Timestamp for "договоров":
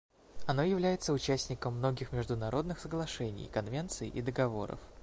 4.23-4.79